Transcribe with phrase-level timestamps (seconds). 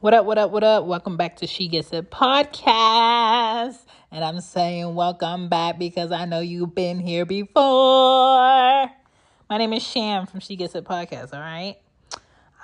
[0.00, 0.86] What up, what up, what up?
[0.86, 3.76] Welcome back to She Gets It podcast.
[4.10, 7.52] And I'm saying welcome back because I know you've been here before.
[7.60, 11.76] My name is Sham from She Gets It podcast, all right?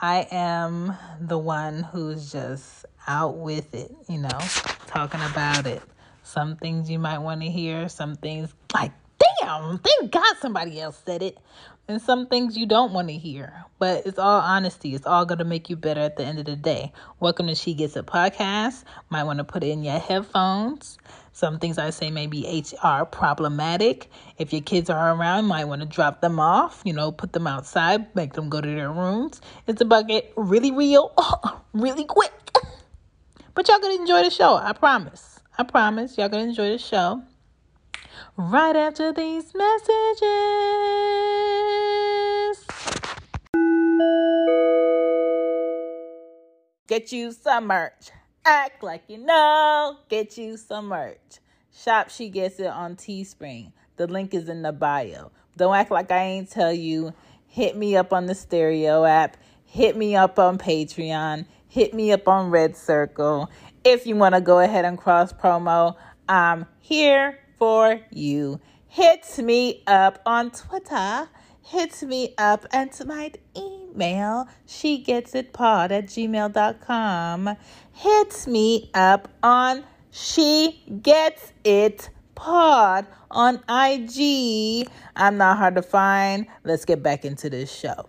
[0.01, 4.41] I am the one who's just out with it, you know,
[4.87, 5.83] talking about it.
[6.23, 8.93] Some things you might want to hear, some things like,
[9.43, 11.37] damn, thank God somebody else said it
[11.89, 13.65] and some things you don't want to hear.
[13.79, 14.95] But it's all honesty.
[14.95, 16.93] It's all going to make you better at the end of the day.
[17.21, 18.85] Welcome to She Gets It podcast.
[19.11, 20.99] Might want to put it in your headphones.
[21.33, 24.11] Some things I say may be HR problematic.
[24.39, 27.47] If your kids are around, might want to drop them off, you know, put them
[27.47, 29.43] outside, make them go to their rooms.
[29.67, 31.13] It's about get really real,
[31.73, 32.33] really quick.
[33.55, 34.57] But y'all gonna enjoy the show.
[34.57, 35.41] I promise.
[35.57, 36.19] I promise.
[36.19, 37.23] Y'all gonna enjoy the show
[38.37, 40.27] right after these messages.
[46.87, 48.11] Get you some merch.
[48.45, 49.97] Act like you know.
[50.09, 51.41] Get you some merch.
[51.75, 53.73] Shop She Gets It on Teespring.
[53.97, 55.33] The link is in the bio.
[55.57, 57.13] Don't act like I ain't tell you.
[57.49, 59.37] Hit me up on the Stereo app.
[59.65, 61.47] Hit me up on Patreon.
[61.67, 63.51] Hit me up on Red Circle.
[63.83, 65.97] If you want to go ahead and cross promo,
[66.29, 68.61] I'm here for you.
[68.87, 71.29] Hit me up on Twitter.
[71.67, 77.57] Hit me up at my email, she gets it pod at gmail.com.
[77.93, 84.89] Hits me up on she gets it pod on IG.
[85.15, 86.47] I'm not hard to find.
[86.65, 88.07] Let's get back into this show.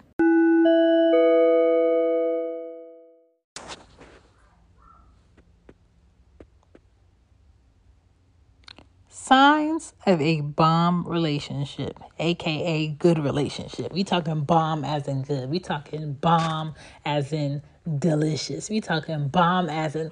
[9.77, 13.91] Signs of a bomb relationship, aka good relationship.
[13.91, 15.49] We talking bomb as in good.
[15.49, 16.73] We talking bomb
[17.05, 17.61] as in
[17.99, 18.69] delicious.
[18.69, 20.09] We talking bomb as in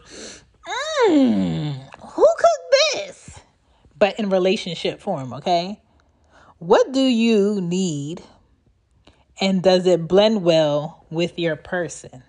[1.07, 3.39] mmm, who cooked this?
[3.97, 5.81] But in relationship form, okay?
[6.59, 8.21] What do you need
[9.41, 12.21] and does it blend well with your person?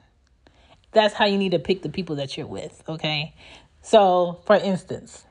[0.92, 3.34] That's how you need to pick the people that you're with, okay?
[3.82, 5.25] So, for instance,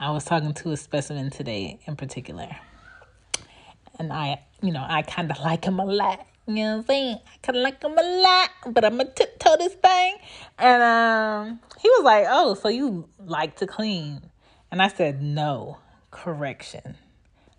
[0.00, 2.48] I was talking to a specimen today in particular.
[3.98, 6.24] And I, you know, I kind of like him a lot.
[6.46, 7.16] You know what I'm saying?
[7.16, 10.16] I kind of like him a lot, but I'm going to tiptoe this thing.
[10.56, 14.22] And um, he was like, Oh, so you like to clean?
[14.70, 15.78] And I said, No,
[16.12, 16.94] correction.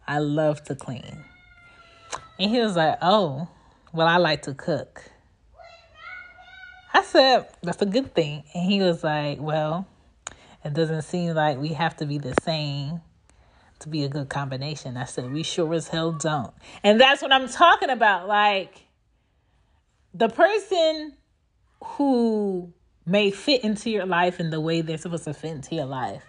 [0.08, 1.26] I love to clean.
[2.40, 3.50] And he was like, Oh,
[3.92, 5.04] well, I like to cook.
[6.94, 8.44] I said, That's a good thing.
[8.56, 9.86] And he was like, Well,
[10.70, 13.02] it doesn't seem like we have to be the same
[13.80, 14.98] to be a good combination.
[14.98, 16.54] I said, we sure as hell don't.
[16.84, 18.28] And that's what I'm talking about.
[18.28, 18.86] Like,
[20.14, 21.14] the person
[21.84, 22.72] who
[23.06, 26.24] may fit into your life in the way they're supposed to fit into your life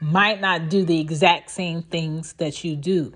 [0.00, 3.12] might not do the exact same things that you do.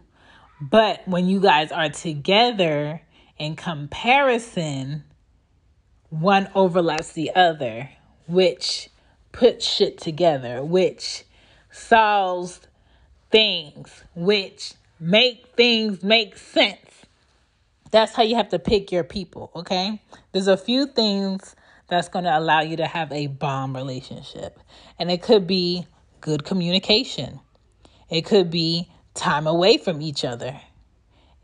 [0.60, 3.00] But when you guys are together
[3.38, 5.04] in comparison,
[6.10, 7.90] one overlaps the other,
[8.26, 8.88] which
[9.32, 11.24] put shit together, which
[11.70, 12.60] solves
[13.30, 16.78] things, which make things make sense.
[17.90, 20.00] That's how you have to pick your people, okay?
[20.32, 21.56] There's a few things
[21.88, 24.58] that's going to allow you to have a bomb relationship.
[24.98, 25.86] And it could be
[26.20, 27.40] good communication.
[28.10, 30.60] It could be time away from each other.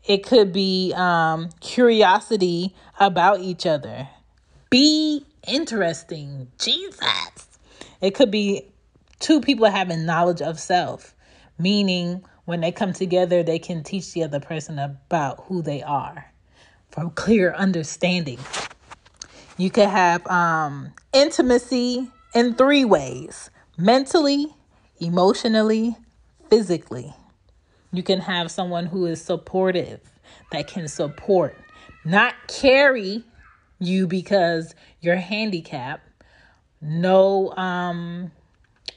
[0.05, 4.07] It could be um, curiosity about each other.
[4.69, 6.51] Be interesting.
[6.59, 7.44] Jesus.
[8.05, 8.67] It could be
[9.19, 11.15] two people having knowledge of self,
[11.57, 16.31] meaning when they come together, they can teach the other person about who they are
[16.91, 18.37] from clear understanding.
[19.57, 24.53] You could have um, intimacy in three ways mentally,
[24.99, 25.95] emotionally,
[26.47, 27.11] physically.
[27.91, 29.99] You can have someone who is supportive,
[30.51, 31.57] that can support,
[32.03, 33.23] not carry
[33.79, 36.07] you because you're handicapped,
[36.85, 38.31] no um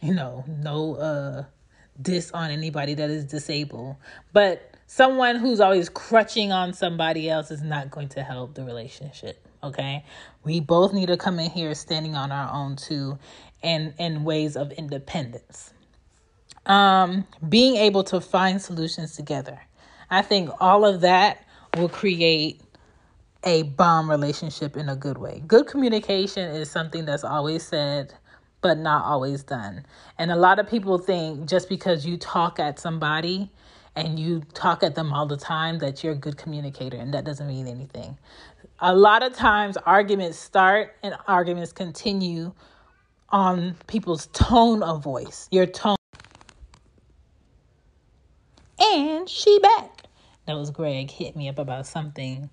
[0.03, 1.45] you know no uh
[2.01, 3.97] diss on anybody that is disabled.
[4.33, 9.49] But someone who's always crutching on somebody else is not going to help the relationship
[9.63, 10.05] okay?
[10.45, 13.19] We both need to come in here standing on our own too
[13.63, 15.73] and in ways of independence.
[16.67, 19.61] Um being able to find solutions together.
[20.11, 21.45] I think all of that
[21.77, 22.61] will create
[23.45, 25.43] a bomb relationship in a good way.
[25.47, 28.15] Good communication is something that's always said,
[28.61, 29.85] but not always done.
[30.19, 33.51] And a lot of people think just because you talk at somebody
[33.95, 37.25] and you talk at them all the time that you're a good communicator and that
[37.25, 38.19] doesn't mean anything.
[38.81, 42.53] A lot of times arguments start and arguments continue
[43.31, 45.97] on people's tone of voice, your tone.
[48.81, 50.03] And she back.
[50.47, 52.49] That was Greg hit me up about something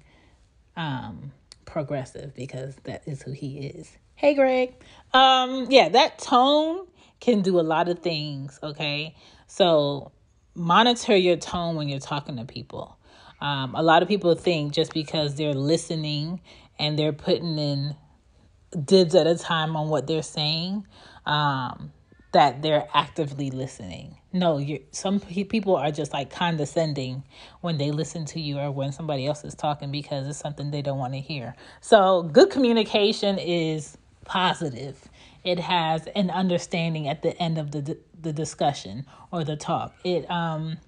[0.75, 1.31] um
[1.65, 3.97] progressive because that is who he is.
[4.15, 4.73] Hey Greg.
[5.13, 6.87] Um yeah, that tone
[7.19, 9.15] can do a lot of things, okay?
[9.47, 10.11] So
[10.55, 12.97] monitor your tone when you're talking to people.
[13.41, 16.41] Um, a lot of people think just because they're listening
[16.79, 17.95] and they're putting in
[18.83, 20.87] dids at a time on what they're saying,
[21.25, 21.91] um,
[22.31, 24.17] that they're actively listening.
[24.35, 27.23] No, you some people are just like condescending
[27.61, 30.81] when they listen to you or when somebody else is talking because it's something they
[30.81, 31.55] don't want to hear.
[31.79, 35.07] So, good communication is positive.
[35.45, 39.95] It has an understanding at the end of the the discussion or the talk.
[40.03, 40.79] It um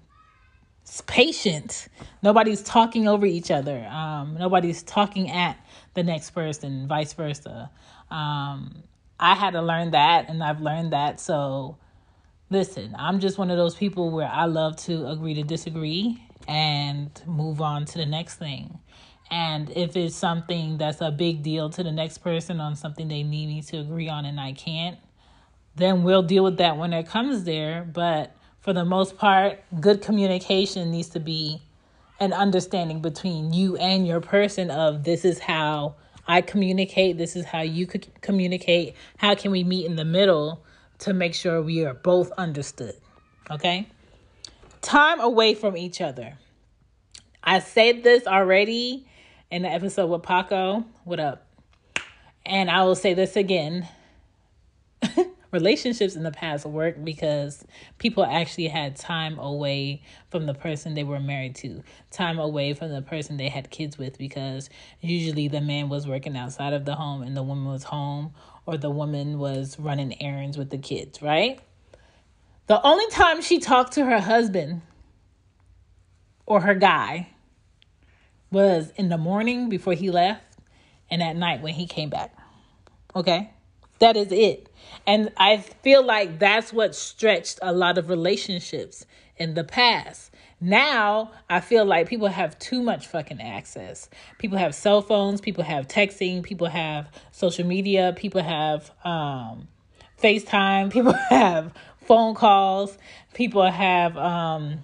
[0.82, 1.88] it's patient.
[2.22, 3.86] Nobody's talking over each other.
[3.90, 5.58] Um, nobody's talking at
[5.94, 7.70] the next person, vice versa.
[8.10, 8.84] Um,
[9.20, 11.20] I had to learn that, and I've learned that.
[11.20, 11.78] So,
[12.50, 17.10] listen, I'm just one of those people where I love to agree to disagree and
[17.26, 18.78] move on to the next thing.
[19.30, 23.22] And if it's something that's a big deal to the next person on something they
[23.22, 24.98] need me to agree on and I can't,
[25.76, 27.84] then we'll deal with that when it comes there.
[27.84, 31.62] But for the most part, good communication needs to be
[32.20, 35.94] an understanding between you and your person of this is how
[36.26, 37.18] I communicate.
[37.18, 38.96] This is how you could communicate.
[39.18, 40.64] How can we meet in the middle
[41.00, 42.94] to make sure we are both understood?
[43.50, 43.88] Okay.
[44.80, 46.38] Time away from each other.
[47.42, 49.06] I said this already
[49.50, 50.84] in the episode with Paco.
[51.04, 51.46] What up?
[52.44, 53.88] And I will say this again.
[55.50, 57.64] relationships in the past worked because
[57.98, 62.90] people actually had time away from the person they were married to, time away from
[62.90, 64.68] the person they had kids with, because
[65.00, 68.34] usually the man was working outside of the home and the woman was home,
[68.68, 71.58] or the woman was running errands with the kids, right?
[72.66, 74.82] The only time she talked to her husband
[76.44, 77.30] or her guy
[78.50, 80.42] was in the morning before he left
[81.10, 82.36] and at night when he came back.
[83.16, 83.50] Okay?
[84.00, 84.68] That is it.
[85.06, 89.06] And I feel like that's what stretched a lot of relationships
[89.38, 90.27] in the past.
[90.60, 94.08] Now, I feel like people have too much fucking access.
[94.38, 99.68] People have cell phones, people have texting, people have social media, people have um,
[100.20, 101.72] FaceTime, people have
[102.06, 102.98] phone calls,
[103.34, 104.80] people have um,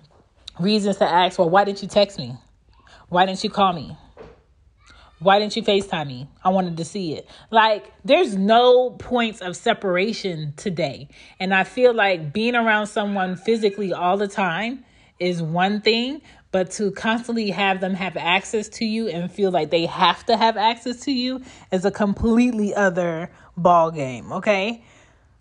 [0.60, 2.36] reasons to ask, well, why didn't you text me?
[3.08, 3.96] Why didn't you call me?
[5.18, 6.28] Why didn't you FaceTime me?
[6.44, 7.28] I wanted to see it.
[7.50, 11.08] Like, there's no points of separation today.
[11.40, 14.84] And I feel like being around someone physically all the time
[15.18, 19.70] is one thing, but to constantly have them have access to you and feel like
[19.70, 24.84] they have to have access to you is a completely other ball game, okay?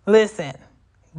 [0.06, 0.54] Listen,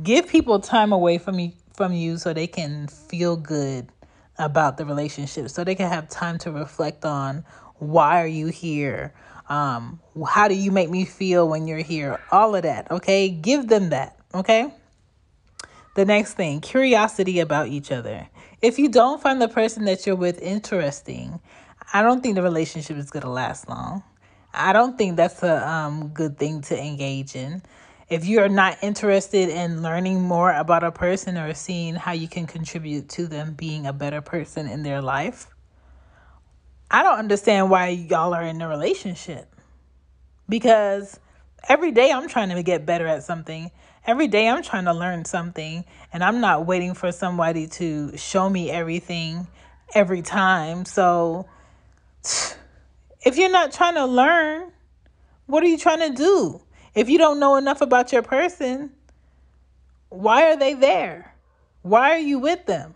[0.04, 3.90] give people time away from you from you so they can feel good
[4.38, 7.44] about the relationship so they can have time to reflect on
[7.80, 9.14] why are you here?
[9.50, 12.20] Um, how do you make me feel when you're here?
[12.32, 13.30] All of that, okay?
[13.30, 14.74] Give them that, okay?
[15.96, 18.28] The next thing, curiosity about each other.
[18.62, 21.40] If you don't find the person that you're with interesting,
[21.94, 24.04] I don't think the relationship is going to last long.
[24.54, 27.64] I don't think that's a um, good thing to engage in.
[28.10, 32.28] If you are not interested in learning more about a person or seeing how you
[32.28, 35.48] can contribute to them being a better person in their life,
[36.92, 39.56] I don't understand why y'all are in a relationship.
[40.50, 41.20] Because
[41.70, 43.72] every day I'm trying to get better at something.
[44.08, 45.86] Every day I'm trying to learn something.
[46.12, 49.48] And I'm not waiting for somebody to show me everything
[49.94, 50.86] every time.
[50.86, 51.48] So
[53.24, 54.72] if you're not trying to learn,
[55.46, 56.62] what are you trying to do?
[56.96, 58.92] If you don't know enough about your person,
[60.10, 61.36] why are they there?
[61.82, 62.95] Why are you with them?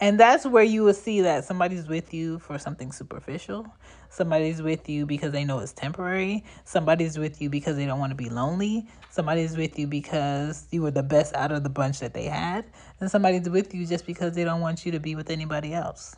[0.00, 3.66] And that's where you will see that somebody's with you for something superficial.
[4.08, 6.42] Somebody's with you because they know it's temporary.
[6.64, 8.88] Somebody's with you because they don't want to be lonely.
[9.10, 12.64] Somebody's with you because you were the best out of the bunch that they had.
[12.98, 16.16] And somebody's with you just because they don't want you to be with anybody else.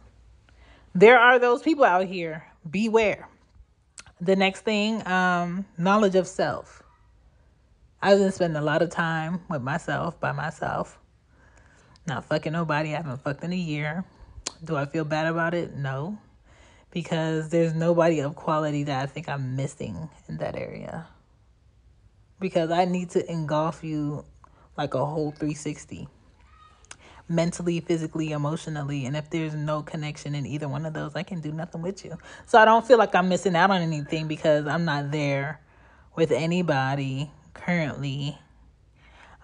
[0.95, 2.47] There are those people out here.
[2.71, 3.29] Beware.
[4.21, 6.85] The next thing, um, knowledge of self.
[8.01, 11.01] I've been spending a lot of time with myself, by myself
[12.07, 12.95] not fucking nobody.
[12.95, 14.05] I haven't fucked in a year.
[14.65, 15.77] Do I feel bad about it?
[15.77, 16.19] No.
[16.91, 21.07] Because there's nobody of quality that I think I'm missing in that area.
[22.41, 24.25] Because I need to engulf you
[24.77, 26.09] like a whole 360.
[27.29, 29.07] mentally, physically, emotionally.
[29.07, 32.05] And if there's no connection in either one of those, I can do nothing with
[32.05, 32.19] you.
[32.47, 35.61] So I don't feel like I'm missing out on anything because I'm not there
[36.15, 38.39] with anybody currently.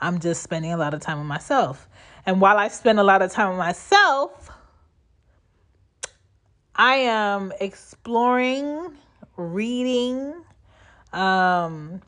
[0.00, 1.88] I'm just spending a lot of time with myself.
[2.26, 4.50] And while I spend a lot of time with myself,
[6.75, 8.97] I am exploring,
[9.37, 10.35] reading,
[11.12, 12.00] um,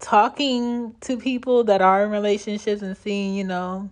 [0.00, 3.90] talking to people that are in relationships and seeing, you know,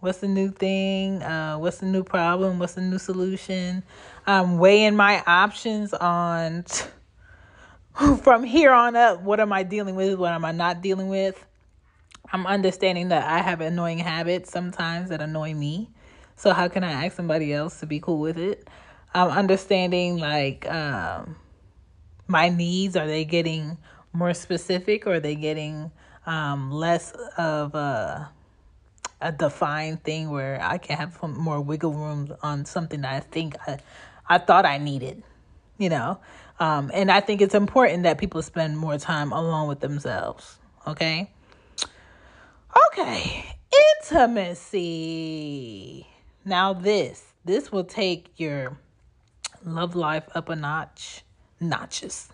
[0.00, 3.82] what's the new thing, uh, what's the new problem, what's the new solution.
[4.26, 6.64] I'm weighing my options on
[8.22, 9.22] from here on up.
[9.22, 10.18] What am I dealing with?
[10.18, 11.46] What am I not dealing with?
[12.32, 15.90] I'm understanding that I have annoying habits sometimes that annoy me.
[16.36, 18.68] So how can I ask somebody else to be cool with it?
[19.12, 21.36] I'm understanding like um,
[22.28, 22.96] my needs.
[22.96, 23.78] Are they getting
[24.12, 25.90] more specific or are they getting
[26.24, 28.30] um, less of a,
[29.20, 33.56] a defined thing where I can have more wiggle room on something that I think
[33.66, 33.78] I,
[34.28, 35.22] I thought I needed,
[35.78, 36.20] you know?
[36.60, 41.30] Um, and I think it's important that people spend more time alone with themselves, okay?
[42.76, 43.44] Okay,
[44.02, 46.06] intimacy.
[46.44, 48.78] Now, this, this will take your
[49.64, 51.22] love life up a notch,
[51.60, 52.28] notches.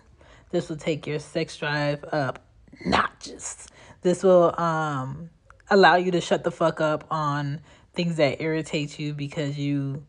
[0.51, 2.39] This will take your sex drive up
[2.85, 3.67] notches.
[4.01, 5.29] This will um
[5.69, 7.59] allow you to shut the fuck up on
[7.93, 10.03] things that irritate you because you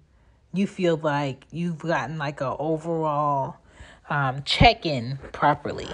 [0.53, 3.57] you feel like you've gotten like a overall
[4.11, 5.89] um, check in properly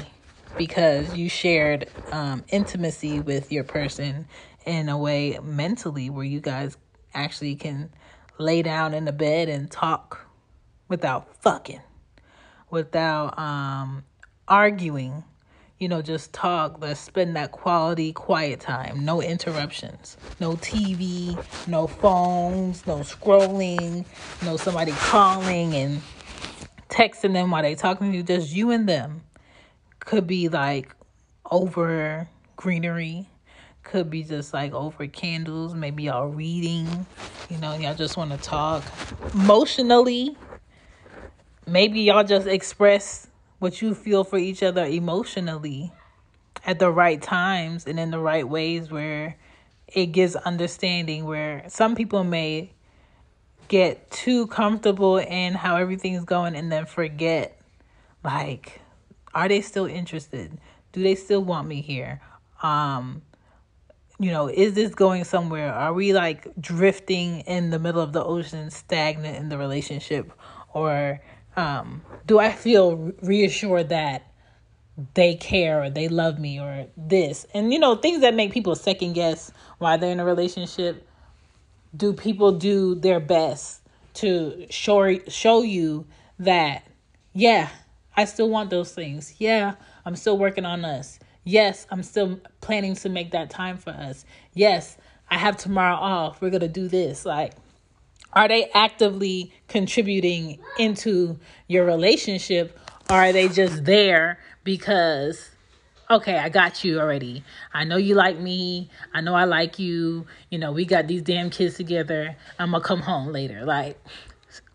[0.56, 4.26] because you shared um, intimacy with your person
[4.66, 6.76] in a way mentally where you guys
[7.12, 7.90] actually can
[8.38, 10.26] lay down in the bed and talk
[10.88, 11.82] without fucking,
[12.70, 14.04] without um,
[14.48, 15.24] arguing,
[15.78, 16.80] you know, just talk.
[16.80, 19.04] Let's spend that quality quiet time.
[19.04, 20.16] No interruptions.
[20.40, 21.36] No TV,
[21.68, 24.04] no phones, no scrolling,
[24.42, 26.00] no somebody calling and
[26.88, 28.22] texting them while they talking to you.
[28.22, 29.22] Just you and them.
[30.04, 30.94] Could be like
[31.50, 33.28] over greenery.
[33.82, 35.74] Could be just like over candles.
[35.74, 37.06] Maybe y'all reading.
[37.50, 38.82] You know, y'all just want to talk.
[39.34, 40.36] Emotionally,
[41.66, 45.92] maybe y'all just express what you feel for each other emotionally
[46.66, 49.36] at the right times and in the right ways where
[49.88, 52.70] it gives understanding where some people may
[53.68, 57.60] get too comfortable in how everything's going and then forget
[58.22, 58.80] like
[59.34, 60.58] are they still interested
[60.92, 62.20] do they still want me here
[62.62, 63.22] um
[64.18, 68.24] you know is this going somewhere are we like drifting in the middle of the
[68.24, 70.32] ocean stagnant in the relationship
[70.72, 71.20] or
[71.56, 74.30] um, do I feel reassured that
[75.14, 77.46] they care or they love me or this?
[77.54, 81.06] And you know, things that make people second guess why they're in a relationship.
[81.96, 83.82] Do people do their best
[84.14, 86.06] to show show you
[86.40, 86.84] that
[87.32, 87.68] yeah,
[88.16, 89.34] I still want those things.
[89.38, 91.18] Yeah, I'm still working on us.
[91.44, 94.24] Yes, I'm still planning to make that time for us.
[94.54, 94.96] Yes,
[95.30, 96.40] I have tomorrow off.
[96.40, 97.26] We're going to do this.
[97.26, 97.52] Like
[98.34, 102.78] are they actively contributing into your relationship?
[103.08, 105.50] Or are they just there because,
[106.10, 107.44] okay, I got you already.
[107.72, 108.90] I know you like me.
[109.12, 110.26] I know I like you.
[110.50, 112.36] You know, we got these damn kids together.
[112.58, 113.64] I'm going to come home later.
[113.64, 114.02] Like,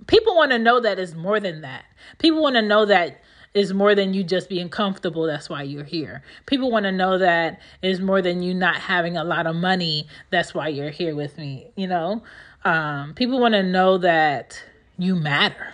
[0.10, 1.86] people want to know that it's more than that.
[2.18, 3.22] People want to know that
[3.54, 5.26] is more than you just being comfortable.
[5.26, 6.24] That's why you're here.
[6.48, 10.08] People want to know that is more than you not having a lot of money.
[10.32, 12.24] That's why you're here with me, you know?
[12.66, 14.62] Um, people want to know that
[14.98, 15.74] you matter,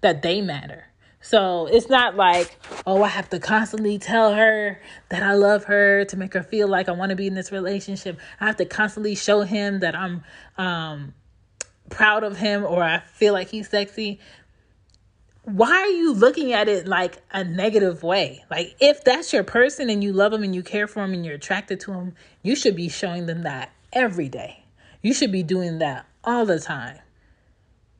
[0.00, 0.84] that they matter.
[1.20, 6.04] So it's not like, oh, I have to constantly tell her that I love her
[6.06, 8.18] to make her feel like I want to be in this relationship.
[8.40, 10.22] I have to constantly show him that I'm
[10.58, 11.14] um,
[11.90, 14.20] proud of him or I feel like he's sexy.
[15.44, 18.44] Why are you looking at it like a negative way?
[18.50, 21.24] Like, if that's your person and you love him and you care for him and
[21.24, 24.64] you're attracted to him, you should be showing them that every day.
[25.02, 26.98] You should be doing that all the time.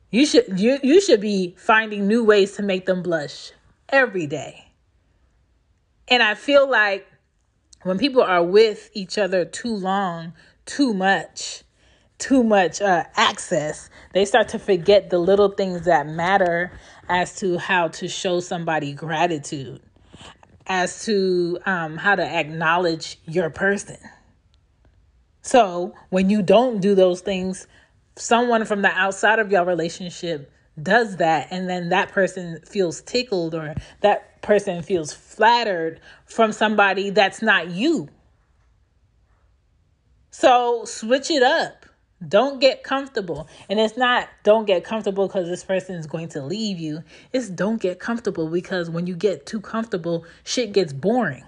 [0.09, 3.51] You should you you should be finding new ways to make them blush
[3.89, 4.71] every day.
[6.07, 7.05] And I feel like
[7.83, 10.33] when people are with each other too long,
[10.65, 11.64] too much,
[12.25, 16.71] too much uh, access, they start to forget the little things that matter
[17.07, 19.79] as to how to show somebody gratitude,
[20.65, 23.97] as to um, how to acknowledge your person.
[25.43, 27.67] So when you don't do those things,
[28.15, 30.51] someone from the outside of your relationship
[30.81, 37.11] does that and then that person feels tickled or that person feels flattered from somebody
[37.11, 38.09] that's not you.
[40.31, 41.84] So switch it up.
[42.25, 43.47] Don't get comfortable.
[43.69, 47.03] And it's not don't get comfortable because this person is going to leave you.
[47.33, 51.43] It's don't get comfortable because when you get too comfortable, shit gets boring.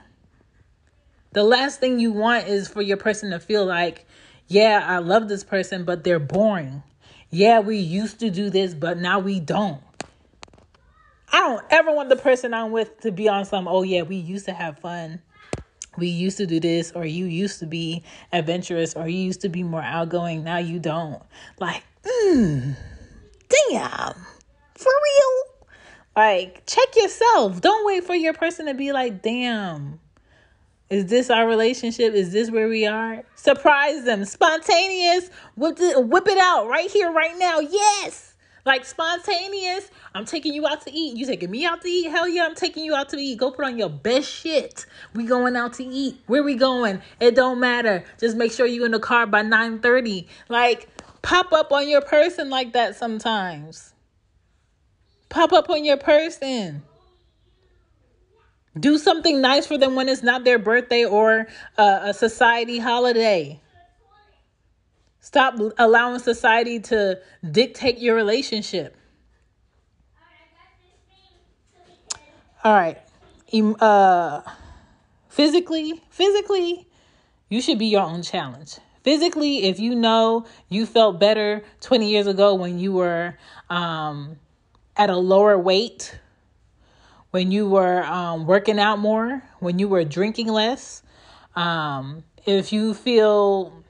[1.32, 4.06] The last thing you want is for your person to feel like,
[4.48, 6.84] yeah, I love this person, but they're boring.
[7.30, 9.82] Yeah, we used to do this, but now we don't.
[11.32, 14.16] I don't ever want the person I'm with to be on some, oh yeah, we
[14.16, 15.22] used to have fun.
[15.98, 19.50] We used to do this, or you used to be adventurous, or you used to
[19.50, 20.44] be more outgoing.
[20.44, 21.22] Now you don't.
[21.60, 22.76] Like, mm,
[23.50, 24.14] damn,
[24.76, 25.68] for real?
[26.16, 27.62] Like, check yourself.
[27.62, 30.00] Don't wait for your person to be like, damn,
[30.90, 32.14] is this our relationship?
[32.14, 33.24] Is this where we are?
[33.36, 34.24] Surprise them.
[34.24, 35.30] Spontaneous.
[35.56, 37.60] Whip it, whip it out right here, right now.
[37.60, 38.27] Yes.
[38.68, 39.90] Like spontaneous.
[40.14, 41.16] I'm taking you out to eat.
[41.16, 42.10] You taking me out to eat?
[42.10, 43.40] Hell yeah, I'm taking you out to eat.
[43.40, 44.86] Go put on your best shit.
[45.14, 46.20] We going out to eat.
[46.28, 47.02] Where we going?
[47.22, 48.04] It don't matter.
[48.20, 50.28] Just make sure you in the car by 9:30.
[50.50, 50.90] Like
[51.22, 53.94] pop up on your person like that sometimes.
[55.30, 56.84] Pop up on your person.
[58.78, 61.48] Do something nice for them when it's not their birthday or
[61.78, 63.62] a, a society holiday.
[65.28, 67.20] Stop allowing society to
[67.52, 68.96] dictate your relationship.
[72.64, 72.98] All right.
[73.82, 74.42] Uh,
[75.28, 76.88] physically, physically,
[77.50, 78.78] you should be your own challenge.
[79.04, 83.38] Physically, if you know you felt better 20 years ago when you were
[83.70, 84.38] um,
[84.96, 86.18] at a lower weight
[87.32, 91.04] when you were um, working out more, when you were drinking less,
[91.58, 93.84] um, if you feel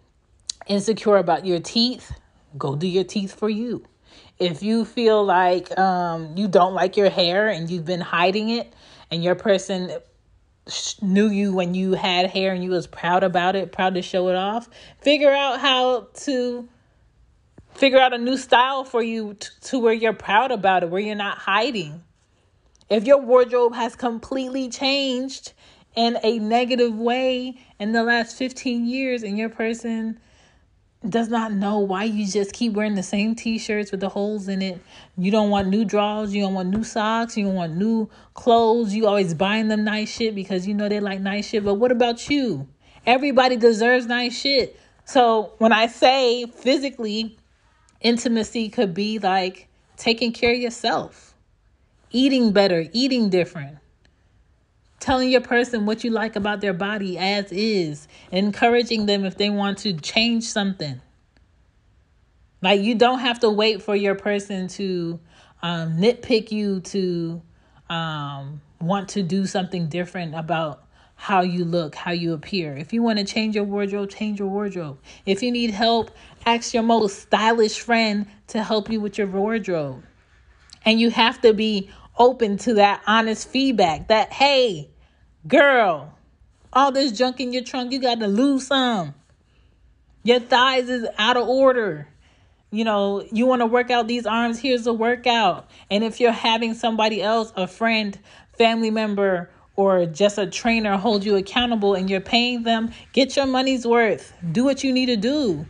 [0.68, 2.12] insecure about your teeth,
[2.58, 3.84] go do your teeth for you.
[4.40, 8.74] If you feel like um, you don't like your hair and you've been hiding it,
[9.10, 9.92] and your person
[11.02, 14.28] knew you when you had hair and you was proud about it, proud to show
[14.28, 14.70] it off,
[15.00, 16.68] figure out how to
[17.74, 21.02] figure out a new style for you t- to where you're proud about it, where
[21.02, 22.04] you're not hiding.
[22.90, 25.54] If your wardrobe has completely changed
[25.96, 30.20] in a negative way in the last 15 years and your person
[31.08, 34.62] does not know why you just keep wearing the same t-shirts with the holes in
[34.62, 34.82] it.
[35.18, 38.94] You don't want new drawers, you don't want new socks, you don't want new clothes.
[38.94, 41.64] You always buying them nice shit because you know they like nice shit.
[41.64, 42.68] But what about you?
[43.06, 44.80] Everybody deserves nice shit.
[45.06, 47.38] So when I say physically,
[48.02, 51.28] intimacy could be like taking care of yourself
[52.12, 53.78] eating better, eating different,
[55.00, 59.50] telling your person what you like about their body as is, encouraging them if they
[59.50, 61.02] want to change something.
[62.62, 65.20] Like you don't have to wait for your person to
[65.62, 67.42] um, nitpick you to
[67.90, 70.84] um, want to do something different about
[71.16, 72.76] how you look, how you appear.
[72.76, 75.00] If you want to change your wardrobe, change your wardrobe.
[75.26, 76.12] If you need help,
[76.46, 80.04] ask your most stylish friend to help you with your wardrobe.
[80.86, 84.90] And you have to be open to that honest feedback that, hey,
[85.48, 86.14] girl,
[86.74, 89.14] all this junk in your trunk, you got to lose some.
[90.24, 92.08] Your thighs is out of order.
[92.70, 95.70] You know, you want to work out these arms, here's a workout.
[95.90, 98.20] And if you're having somebody else, a friend,
[98.58, 103.46] family member, or just a trainer hold you accountable and you're paying them, get your
[103.46, 104.34] money's worth.
[104.52, 105.66] Do what you need to do.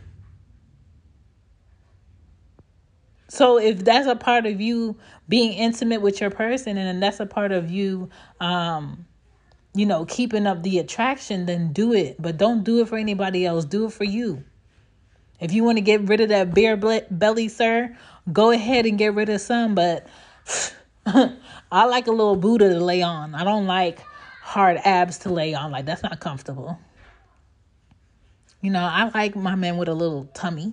[3.28, 4.96] So if that's a part of you
[5.28, 8.08] being intimate with your person and that's a part of you
[8.40, 9.04] um
[9.74, 12.20] you know keeping up the attraction, then do it.
[12.20, 13.64] But don't do it for anybody else.
[13.64, 14.44] Do it for you.
[15.40, 17.96] If you want to get rid of that bare belly, sir,
[18.32, 20.06] go ahead and get rid of some, but
[21.06, 23.34] I like a little Buddha to lay on.
[23.34, 24.00] I don't like
[24.42, 25.70] hard abs to lay on.
[25.70, 26.78] Like that's not comfortable.
[28.60, 30.72] You know, I like my men with a little tummy.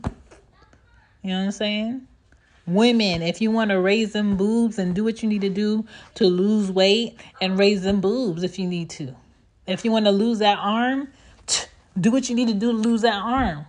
[1.21, 2.07] You know what I'm saying?
[2.67, 5.85] Women, if you want to raise them boobs and do what you need to do
[6.15, 9.15] to lose weight and raise them boobs if you need to.
[9.67, 11.09] If you want to lose that arm,
[11.99, 13.65] do what you need to do to lose that arm.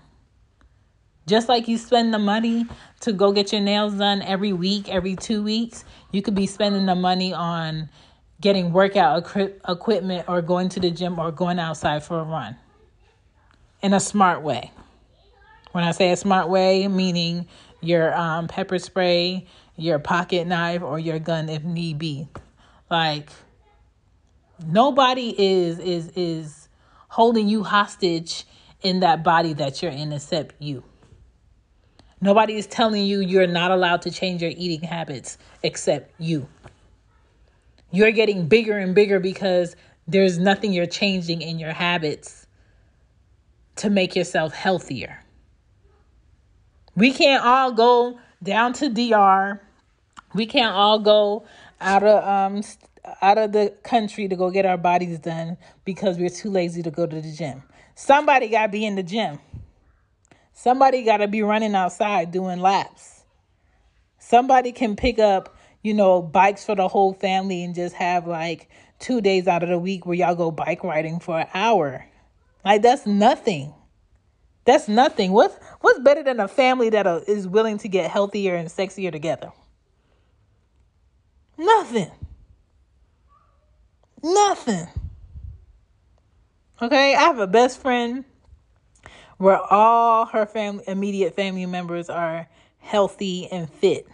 [1.26, 2.66] Just like you spend the money
[3.00, 6.86] to go get your nails done every week, every two weeks, you could be spending
[6.86, 7.90] the money on
[8.40, 9.26] getting workout
[9.68, 12.56] equipment or going to the gym or going outside for a run
[13.82, 14.70] in a smart way.
[15.72, 17.48] When I say a smart way, meaning
[17.80, 22.28] your um, pepper spray, your pocket knife, or your gun if need be.
[22.90, 23.30] Like
[24.66, 26.68] nobody is is is
[27.08, 28.44] holding you hostage
[28.82, 30.84] in that body that you're in except you.
[32.20, 36.48] Nobody is telling you you're not allowed to change your eating habits except you.
[37.90, 39.76] You're getting bigger and bigger because
[40.08, 42.46] there's nothing you're changing in your habits
[43.76, 45.22] to make yourself healthier.
[46.96, 49.60] We can't all go down to DR.
[50.34, 51.44] We can't all go
[51.80, 52.62] out of um
[53.22, 56.90] out of the country to go get our bodies done because we're too lazy to
[56.90, 57.62] go to the gym.
[57.94, 59.38] Somebody got to be in the gym.
[60.52, 63.24] Somebody got to be running outside doing laps.
[64.18, 68.68] Somebody can pick up, you know, bikes for the whole family and just have like
[68.98, 72.06] two days out of the week where y'all go bike riding for an hour.
[72.64, 73.72] Like that's nothing.
[74.66, 75.32] That's nothing.
[75.32, 79.52] What's what's better than a family that is willing to get healthier and sexier together?
[81.56, 82.10] Nothing.
[84.22, 84.88] Nothing.
[86.82, 88.24] Okay, I have a best friend
[89.38, 92.48] where all her family immediate family members are
[92.78, 94.06] healthy and fit.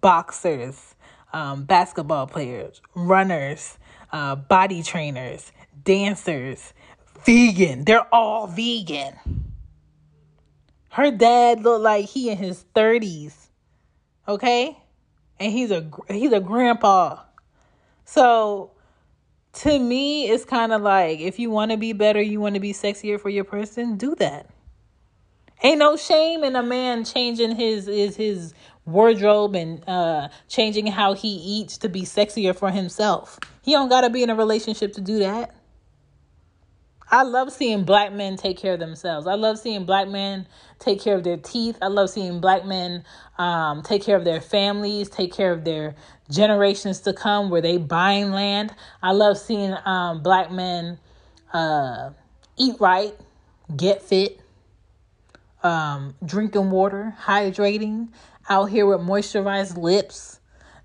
[0.00, 0.96] Boxers,
[1.32, 3.78] um, basketball players, runners,
[4.12, 5.52] uh, body trainers,
[5.84, 6.72] dancers,
[7.24, 7.84] vegan.
[7.84, 9.47] They're all vegan.
[10.90, 13.34] Her dad looked like he in his 30s.
[14.26, 14.76] Okay?
[15.40, 17.22] And he's a he's a grandpa.
[18.04, 18.72] So
[19.54, 22.60] to me it's kind of like if you want to be better, you want to
[22.60, 24.50] be sexier for your person, do that.
[25.62, 31.12] Ain't no shame in a man changing his is his wardrobe and uh changing how
[31.12, 33.38] he eats to be sexier for himself.
[33.62, 35.54] He don't got to be in a relationship to do that.
[37.10, 39.26] I love seeing black men take care of themselves.
[39.26, 40.46] I love seeing black men
[40.78, 41.78] take care of their teeth.
[41.80, 43.04] I love seeing black men
[43.38, 45.94] um, take care of their families, take care of their
[46.30, 48.74] generations to come where they buying land.
[49.02, 50.98] I love seeing um, black men
[51.52, 52.10] uh,
[52.58, 53.14] eat right,
[53.74, 54.40] get fit,
[55.62, 58.08] um, drinking water, hydrating,
[58.50, 60.40] out here with moisturized lips,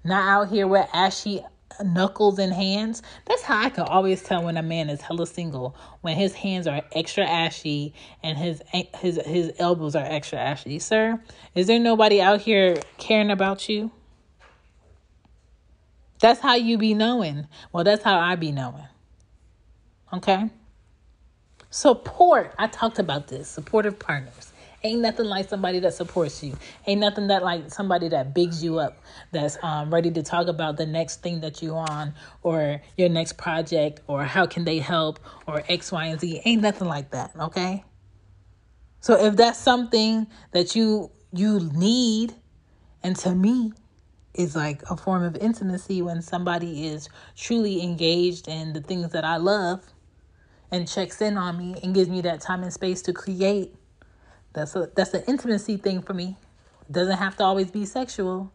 [0.06, 1.44] not out here with ashy
[1.84, 3.02] knuckles and hands.
[3.26, 6.68] That's how I can always tell when a man is hella single when his hands
[6.68, 8.62] are extra ashy and his
[9.00, 10.80] his his elbows are extra ashy.
[10.80, 11.22] Sir,
[11.56, 13.92] is there nobody out here caring about you?
[16.20, 17.48] That's how you be knowing.
[17.74, 18.88] Well, that's how I be knowing.
[20.14, 20.50] Okay?
[21.70, 22.54] Support.
[22.58, 23.50] I talked about this.
[23.50, 24.53] Supportive partners.
[24.86, 26.58] Ain't nothing like somebody that supports you.
[26.88, 28.98] Ain't nothing that like somebody that bigs you up,
[29.32, 33.38] that's um, ready to talk about the next thing that you on or your next
[33.38, 36.42] project or how can they help or X, Y, and Z.
[36.44, 37.86] Ain't nothing like that, okay?
[39.00, 42.36] So if that's something that you you need,
[43.02, 43.72] and to me,
[44.34, 49.24] is like a form of intimacy when somebody is truly engaged in the things that
[49.24, 49.86] I love
[50.72, 53.76] and checks in on me and gives me that time and space to create
[54.54, 56.38] that's a that's an intimacy thing for me.
[56.90, 58.52] Doesn't have to always be sexual.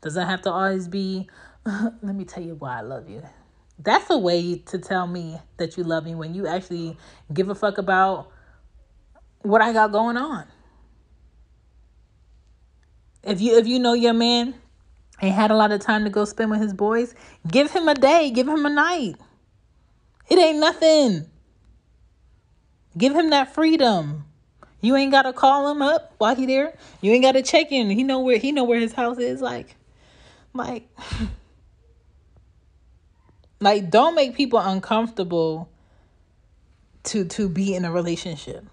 [0.00, 1.28] Doesn't have to always be
[1.66, 3.22] let me tell you why I love you.
[3.78, 6.96] That's a way to tell me that you love me when you actually
[7.32, 8.30] give a fuck about
[9.42, 10.46] what I got going on.
[13.24, 14.54] If you if you know your man
[15.20, 17.14] ain't had a lot of time to go spend with his boys,
[17.46, 19.16] give him a day, give him a night.
[20.28, 21.26] It ain't nothing.
[22.96, 24.24] Give him that freedom.
[24.82, 26.76] You ain't gotta call him up while he there.
[27.00, 27.88] You ain't gotta check in.
[27.88, 29.40] He know where he know where his house is.
[29.40, 29.76] Like,
[30.52, 30.88] like,
[33.60, 35.70] like, don't make people uncomfortable
[37.04, 38.64] to to be in a relationship.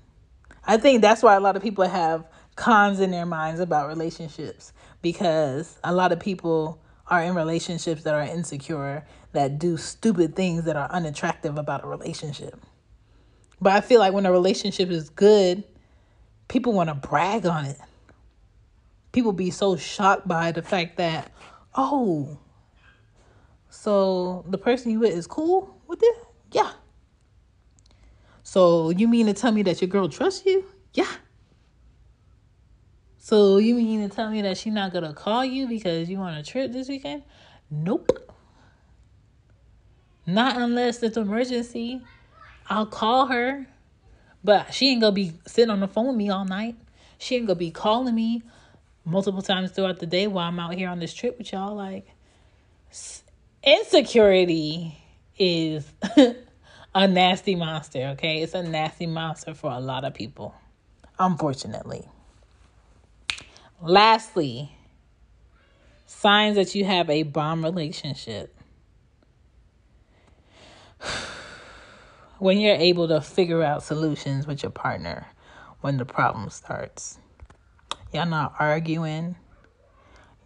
[0.65, 4.73] I think that's why a lot of people have cons in their minds about relationships
[5.01, 10.65] because a lot of people are in relationships that are insecure that do stupid things
[10.65, 12.59] that are unattractive about a relationship.
[13.61, 15.63] But I feel like when a relationship is good
[16.49, 17.77] people want to brag on it.
[19.13, 21.31] People be so shocked by the fact that,
[21.75, 22.37] oh,
[23.69, 26.15] so the person you with is cool with it?
[26.51, 26.71] Yeah.
[28.43, 30.65] So you mean to tell me that your girl trusts you?
[30.93, 31.11] Yeah.
[33.17, 36.33] So you mean to tell me that she's not gonna call you because you on
[36.33, 37.23] a trip this weekend?
[37.69, 38.11] Nope.
[40.25, 42.01] Not unless it's emergency.
[42.67, 43.67] I'll call her
[44.43, 46.75] but she ain't gonna be sitting on the phone with me all night.
[47.17, 48.43] She ain't gonna be calling me
[49.05, 51.75] multiple times throughout the day while I'm out here on this trip with y'all.
[51.75, 52.07] Like,
[53.63, 54.97] insecurity
[55.37, 55.91] is
[56.95, 58.41] a nasty monster, okay?
[58.41, 60.55] It's a nasty monster for a lot of people,
[61.17, 62.05] unfortunately.
[63.81, 64.71] Lastly,
[66.05, 68.55] signs that you have a bomb relationship.
[72.39, 75.27] When you're able to figure out solutions with your partner
[75.81, 77.17] when the problem starts.
[78.13, 79.35] Y'all not arguing.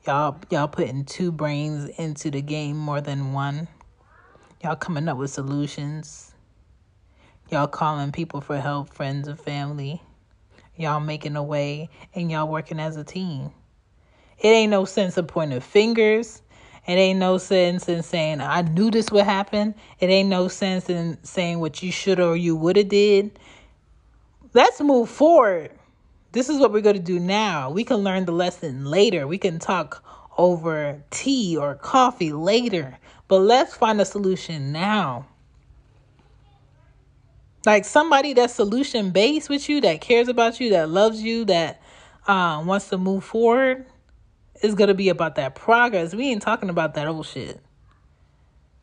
[0.05, 3.67] Y'all y'all putting two brains into the game more than one.
[4.63, 6.33] Y'all coming up with solutions.
[7.49, 10.01] Y'all calling people for help, friends and family.
[10.75, 13.51] y'all making a way and y'all working as a team.
[14.39, 16.41] It ain't no sense of pointing fingers.
[16.85, 19.73] It ain't no sense in saying I knew this would happen.
[19.99, 23.39] It ain't no sense in saying what you should or you would have did.
[24.53, 25.71] Let's move forward.
[26.33, 27.69] This is what we're going to do now.
[27.69, 29.27] We can learn the lesson later.
[29.27, 30.03] We can talk
[30.37, 32.97] over tea or coffee later.
[33.27, 35.27] But let's find a solution now.
[37.65, 41.81] Like somebody that's solution based with you, that cares about you, that loves you, that
[42.27, 43.85] uh, wants to move forward,
[44.63, 46.15] is going to be about that progress.
[46.15, 47.61] We ain't talking about that old shit.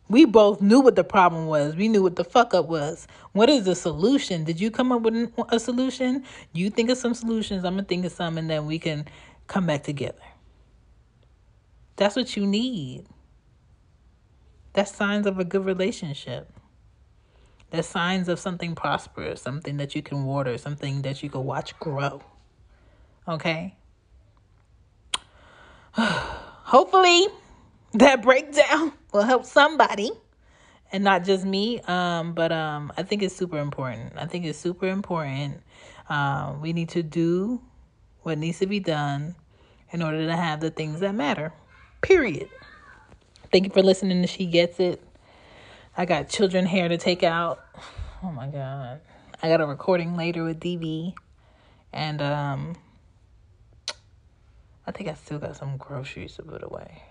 [0.08, 1.76] We both knew what the problem was.
[1.76, 3.06] We knew what the fuck up was.
[3.32, 4.42] What is the solution?
[4.44, 6.24] Did you come up with a solution?
[6.52, 7.64] You think of some solutions.
[7.64, 9.06] I'm going to think of some, and then we can
[9.46, 10.18] come back together.
[11.94, 13.06] That's what you need.
[14.72, 16.52] That's signs of a good relationship.
[17.70, 21.78] That's signs of something prosperous, something that you can water, something that you can watch
[21.78, 22.20] grow.
[23.28, 23.76] Okay?
[25.96, 27.26] Hopefully,
[27.94, 30.10] that breakdown will help somebody
[30.92, 31.80] and not just me.
[31.80, 34.12] Um, but um, I think it's super important.
[34.16, 35.62] I think it's super important.
[36.08, 37.60] Um, we need to do
[38.22, 39.34] what needs to be done
[39.92, 41.52] in order to have the things that matter.
[42.00, 42.48] Period.
[43.52, 45.02] Thank you for listening to She Gets It.
[45.96, 47.64] I got children hair to take out.
[48.22, 49.00] Oh my god.
[49.42, 51.14] I got a recording later with DV.
[51.92, 52.76] And um
[54.90, 57.04] I think I still got some groceries to put away.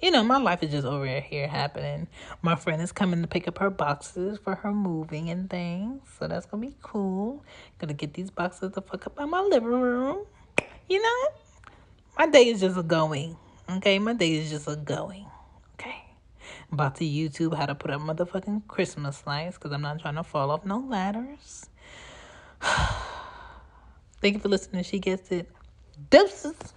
[0.00, 2.06] You know, my life is just over here happening.
[2.42, 6.00] My friend is coming to pick up her boxes for her moving and things.
[6.16, 7.42] So that's gonna be cool.
[7.80, 10.26] Gonna get these boxes the fuck up out my living room.
[10.88, 11.28] You know?
[12.16, 13.36] My day is just a going.
[13.68, 15.26] Okay, my day is just a going.
[15.74, 16.04] Okay.
[16.70, 20.14] I'm about to YouTube how to put up motherfucking Christmas lights because I'm not trying
[20.14, 21.68] to fall off no ladders.
[22.62, 24.84] Thank you for listening.
[24.84, 25.50] She gets it.
[26.10, 26.74] Deuces.